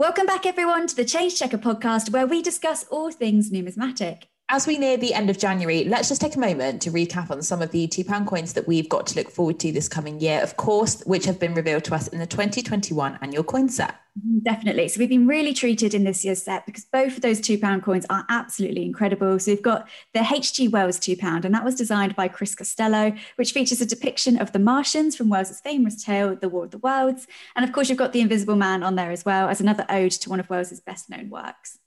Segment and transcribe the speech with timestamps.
[0.00, 4.29] Welcome back, everyone, to the Change Checker podcast, where we discuss all things numismatic.
[4.52, 7.40] As we near the end of January, let's just take a moment to recap on
[7.40, 10.42] some of the £2 coins that we've got to look forward to this coming year,
[10.42, 13.94] of course, which have been revealed to us in the 2021 annual coin set.
[14.18, 14.88] Mm-hmm, definitely.
[14.88, 18.04] So we've been really treated in this year's set because both of those £2 coins
[18.10, 19.38] are absolutely incredible.
[19.38, 20.66] So we've got the H.G.
[20.66, 24.58] Wells £2, and that was designed by Chris Costello, which features a depiction of the
[24.58, 27.28] Martians from Wells's famous tale, The War of the Worlds.
[27.54, 30.10] And of course, you've got the Invisible Man on there as well as another ode
[30.10, 31.78] to one of Wells's best known works.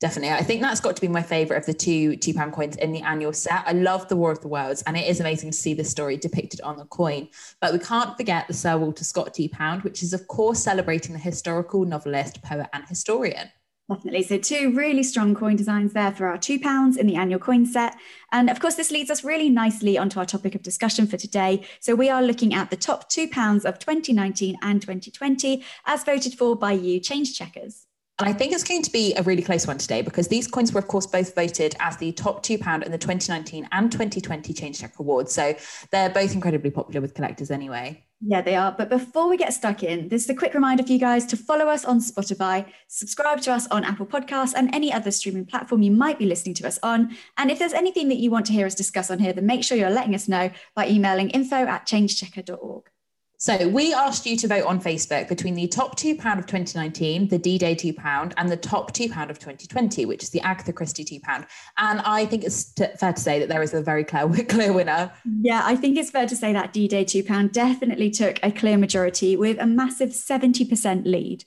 [0.00, 0.36] Definitely.
[0.36, 2.92] I think that's got to be my favorite of the two two pound coins in
[2.92, 3.64] the annual set.
[3.66, 6.16] I love the War of the Worlds, and it is amazing to see the story
[6.16, 7.28] depicted on the coin.
[7.60, 11.14] But we can't forget the Sir Walter Scott two pound, which is of course celebrating
[11.14, 13.50] the historical novelist, poet, and historian.
[13.90, 14.22] Definitely.
[14.22, 17.66] So, two really strong coin designs there for our two pounds in the annual coin
[17.66, 17.96] set.
[18.30, 21.66] And of course, this leads us really nicely onto our topic of discussion for today.
[21.80, 26.34] So, we are looking at the top two pounds of 2019 and 2020 as voted
[26.34, 27.87] for by you, change checkers.
[28.20, 30.72] And I think it's going to be a really close one today because these coins
[30.72, 34.80] were, of course, both voted as the top £2 in the 2019 and 2020 Change
[34.80, 35.32] Check Awards.
[35.32, 35.54] So
[35.92, 38.04] they're both incredibly popular with collectors anyway.
[38.20, 38.74] Yeah, they are.
[38.76, 41.36] But before we get stuck in, this is a quick reminder for you guys to
[41.36, 45.82] follow us on Spotify, subscribe to us on Apple Podcasts and any other streaming platform
[45.82, 47.16] you might be listening to us on.
[47.36, 49.62] And if there's anything that you want to hear us discuss on here, then make
[49.62, 52.90] sure you're letting us know by emailing info at changechecker.org.
[53.40, 57.28] So we asked you to vote on Facebook between the top two pound of 2019,
[57.28, 60.72] the D-Day two pound, and the top two pound of 2020, which is the Agatha
[60.72, 61.46] Christie two pound.
[61.76, 64.72] And I think it's t- fair to say that there is a very clear, clear
[64.72, 65.12] winner.
[65.40, 68.76] Yeah, I think it's fair to say that D-Day two pound definitely took a clear
[68.76, 71.44] majority with a massive 70% lead.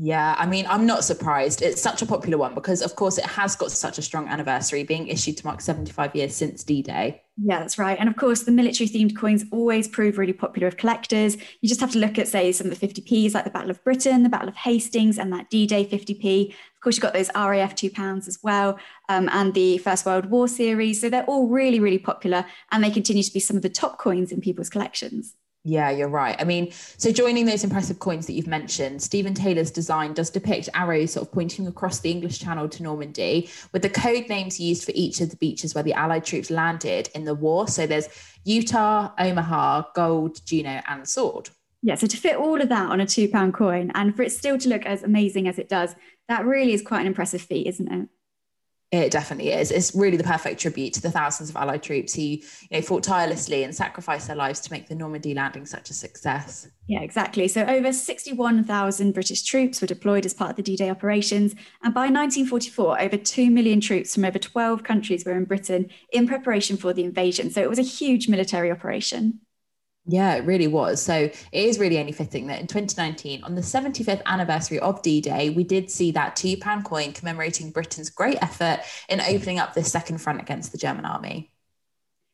[0.00, 1.60] Yeah, I mean, I'm not surprised.
[1.60, 4.84] It's such a popular one because, of course, it has got such a strong anniversary,
[4.84, 7.22] being issued to mark 75 years since D Day.
[7.36, 7.98] Yeah, that's right.
[7.98, 11.36] And of course, the military themed coins always prove really popular with collectors.
[11.60, 13.82] You just have to look at, say, some of the 50p's like the Battle of
[13.82, 16.50] Britain, the Battle of Hastings, and that D Day 50p.
[16.50, 18.78] Of course, you've got those RAF two pounds as well,
[19.08, 21.00] um, and the First World War series.
[21.00, 23.98] So they're all really, really popular, and they continue to be some of the top
[23.98, 25.34] coins in people's collections.
[25.64, 26.36] Yeah, you're right.
[26.38, 30.68] I mean, so joining those impressive coins that you've mentioned, Stephen Taylor's design does depict
[30.72, 34.84] arrows sort of pointing across the English Channel to Normandy, with the code names used
[34.84, 37.68] for each of the beaches where the Allied troops landed in the war.
[37.68, 38.08] So there's
[38.44, 41.50] Utah, Omaha, Gold, Juno, and Sword.
[41.82, 44.32] Yeah, so to fit all of that on a two pound coin and for it
[44.32, 45.94] still to look as amazing as it does,
[46.28, 48.08] that really is quite an impressive feat, isn't it?
[48.90, 49.70] It definitely is.
[49.70, 52.40] It's really the perfect tribute to the thousands of Allied troops who, you
[52.70, 56.68] know, fought tirelessly and sacrificed their lives to make the Normandy landing such a success.
[56.86, 57.48] Yeah, exactly.
[57.48, 62.08] So over 61,000 British troops were deployed as part of the D-Day operations, and by
[62.08, 66.94] 1944, over 2 million troops from over 12 countries were in Britain in preparation for
[66.94, 67.50] the invasion.
[67.50, 69.40] So it was a huge military operation.
[70.10, 71.02] Yeah, it really was.
[71.02, 75.20] So it is really only fitting that in 2019, on the 75th anniversary of D
[75.20, 78.80] Day, we did see that £2 coin commemorating Britain's great effort
[79.10, 81.52] in opening up this second front against the German army.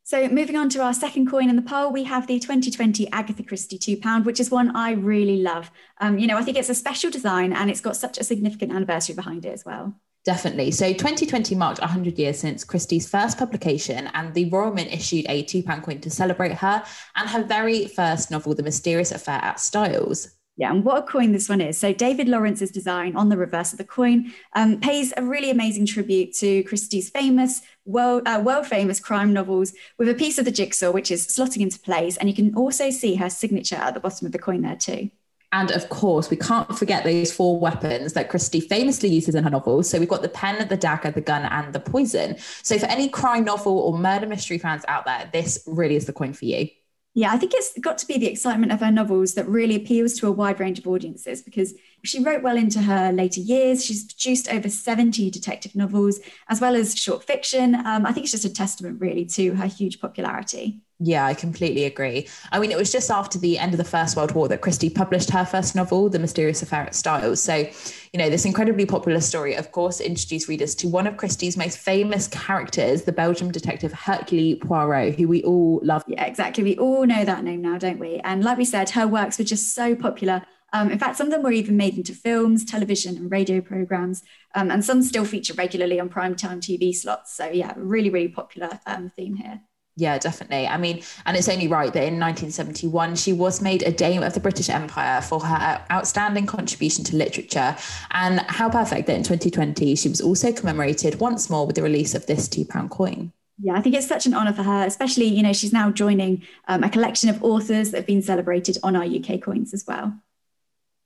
[0.05, 3.43] So moving on to our second coin in the poll, we have the 2020 Agatha
[3.43, 5.73] Christie £2, which is one I really love.
[6.01, 8.71] Um, you know, I think it's a special design and it's got such a significant
[8.71, 9.99] anniversary behind it as well.
[10.25, 10.71] Definitely.
[10.71, 15.45] So 2020 marked 100 years since Christie's first publication, and the Royal Mint issued a
[15.45, 16.83] £2 coin to celebrate her
[17.15, 20.29] and her very first novel, The Mysterious Affair at Styles.
[20.57, 21.77] Yeah, and what a coin this one is.
[21.77, 25.85] So, David Lawrence's design on the reverse of the coin um, pays a really amazing
[25.85, 30.53] tribute to Christie's famous, world, uh, world famous crime novels with a piece of the
[30.53, 32.17] jigsaw, which is slotting into place.
[32.17, 35.11] And you can also see her signature at the bottom of the coin there, too.
[35.55, 39.51] And of course, we can't forget those four weapons that Christie famously uses in her
[39.51, 39.89] novels.
[39.89, 42.37] So we've got the pen, the dagger, the gun, and the poison.
[42.65, 46.13] So for any crime novel or murder mystery fans out there, this really is the
[46.13, 46.69] coin for you.
[47.17, 50.15] Yeah, I think it's got to be the excitement of her novels that really appeals
[50.15, 51.73] to a wide range of audiences because
[52.03, 53.85] she wrote well into her later years.
[53.85, 57.77] She's produced over 70 detective novels as well as short fiction.
[57.77, 60.81] Um, I think it's just a testament, really, to her huge popularity.
[61.01, 62.29] Yeah, I completely agree.
[62.53, 64.91] I mean, it was just after the end of the First World War that Christie
[64.91, 67.43] published her first novel, The Mysterious Affair at Styles.
[67.43, 71.57] So, you know, this incredibly popular story, of course, introduced readers to one of Christie's
[71.57, 76.05] most famous characters, the Belgian detective Hercule Poirot, who we all love.
[76.07, 76.63] Yeah, exactly.
[76.63, 78.21] We all know that name now, don't we?
[78.23, 80.43] And like we said, her works were just so popular.
[80.73, 84.23] Um, in fact, some of them were even made into films, television, and radio programs,
[84.55, 87.37] um, and some still feature regularly on primetime TV slots.
[87.37, 89.61] So, yeah, really, really popular um, theme here.
[89.97, 90.67] Yeah, definitely.
[90.67, 94.35] I mean, and it's only right that in 1971 she was made a Dame of
[94.35, 97.77] the British Empire for her outstanding contribution to literature.
[98.11, 102.15] And how perfect that in 2020 she was also commemorated once more with the release
[102.15, 103.33] of this £2 coin.
[103.63, 106.43] Yeah, I think it's such an honour for her, especially, you know, she's now joining
[106.67, 110.13] um, a collection of authors that have been celebrated on our UK coins as well.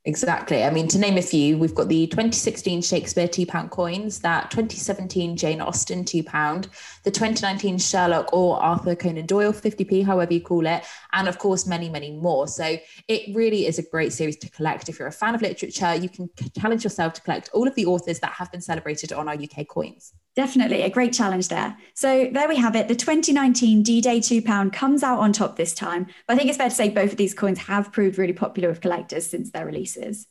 [0.09, 0.65] Exactly.
[0.65, 5.37] I mean, to name a few, we've got the 2016 Shakespeare £2 coins, that 2017
[5.37, 6.69] Jane Austen £2,
[7.03, 10.83] the 2019 Sherlock or Arthur Conan Doyle 50p, however you call it,
[11.13, 12.49] and of course, many, many more.
[12.49, 14.89] So it really is a great series to collect.
[14.89, 17.85] If you're a fan of literature, you can challenge yourself to collect all of the
[17.85, 20.15] authors that have been celebrated on our UK coins.
[20.39, 21.77] Definitely a great challenge there.
[21.95, 22.87] So there we have it.
[22.87, 26.07] The 2019 D Day £2 comes out on top this time.
[26.29, 28.69] But I think it's fair to say both of these coins have proved really popular
[28.69, 30.29] with collectors since their releases.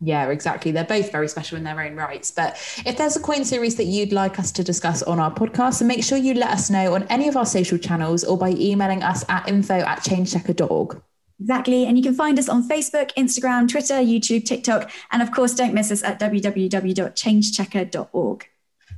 [0.00, 0.72] Yeah, exactly.
[0.72, 2.32] They're both very special in their own rights.
[2.32, 2.54] But
[2.84, 5.86] if there's a coin series that you'd like us to discuss on our podcast, then
[5.86, 9.04] make sure you let us know on any of our social channels or by emailing
[9.04, 11.00] us at info at changechecker.org.
[11.38, 11.86] Exactly.
[11.86, 14.90] And you can find us on Facebook, Instagram, Twitter, YouTube, TikTok.
[15.12, 18.48] And of course, don't miss us at www.changechecker.org.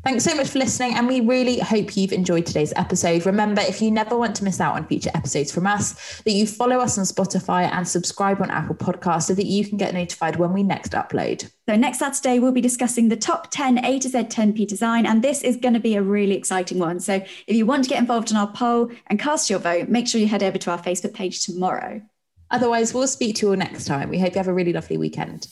[0.04, 3.24] Thanks so much for listening, and we really hope you've enjoyed today's episode.
[3.24, 6.46] Remember, if you never want to miss out on future episodes from us, that you
[6.46, 10.36] follow us on Spotify and subscribe on Apple Podcasts so that you can get notified
[10.36, 11.50] when we next upload.
[11.66, 15.22] So, next Saturday, we'll be discussing the top 10 A to Z 10p design, and
[15.22, 17.00] this is going to be a really exciting one.
[17.00, 17.14] So,
[17.46, 20.20] if you want to get involved in our poll and cast your vote, make sure
[20.20, 22.02] you head over to our Facebook page tomorrow.
[22.50, 24.10] Otherwise, we'll speak to you all next time.
[24.10, 25.46] We hope you have a really lovely weekend.